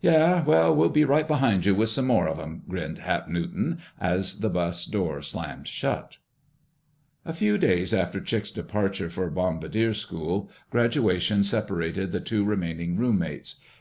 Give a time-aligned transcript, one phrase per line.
[0.00, 4.38] "Yeh, we'll be right behind you with some more of 'em!" grinned Hap Newton, as
[4.38, 6.18] the bus door slammed shut.
[7.24, 13.60] A few days after Chick's departure for bombardier school, graduation separated the two remaining roommates.